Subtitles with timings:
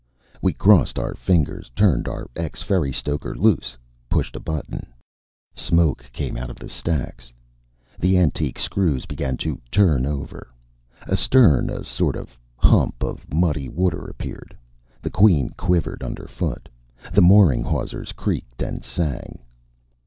[0.41, 3.77] We crossed our fingers, turned our ex ferry stoker loose,
[4.09, 4.87] pushed a button
[5.53, 7.31] Smoke came out of the stacks.
[7.99, 10.47] The antique screws began to turn over.
[11.07, 14.57] Astern, a sort of hump of muddy water appeared.
[15.03, 16.67] The Queen quivered underfoot.
[17.13, 19.37] The mooring hawsers creaked and sang.